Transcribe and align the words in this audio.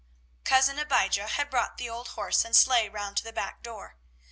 Cousin 0.43 0.79
Abijah 0.79 1.27
had 1.27 1.51
brought 1.51 1.77
the 1.77 1.87
old 1.87 2.07
horse 2.17 2.43
and 2.43 2.55
sleigh 2.55 2.89
round 2.89 3.17
to 3.17 3.23
the 3.23 3.31
back 3.31 3.61
door. 3.61 3.97